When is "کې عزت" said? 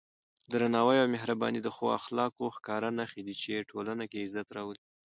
4.11-4.47